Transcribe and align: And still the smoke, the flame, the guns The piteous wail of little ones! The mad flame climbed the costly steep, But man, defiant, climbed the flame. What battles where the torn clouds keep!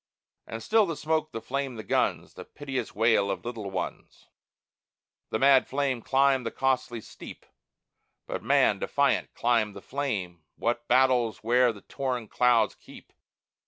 And 0.47 0.63
still 0.63 0.87
the 0.87 0.95
smoke, 0.97 1.31
the 1.31 1.43
flame, 1.43 1.75
the 1.75 1.83
guns 1.83 2.33
The 2.33 2.43
piteous 2.43 2.95
wail 2.95 3.29
of 3.29 3.45
little 3.45 3.69
ones! 3.69 4.29
The 5.29 5.37
mad 5.37 5.67
flame 5.67 6.01
climbed 6.01 6.43
the 6.43 6.49
costly 6.49 7.01
steep, 7.01 7.45
But 8.25 8.41
man, 8.41 8.79
defiant, 8.79 9.31
climbed 9.35 9.75
the 9.75 9.79
flame. 9.83 10.41
What 10.55 10.87
battles 10.87 11.43
where 11.43 11.71
the 11.71 11.81
torn 11.81 12.27
clouds 12.29 12.73
keep! 12.73 13.13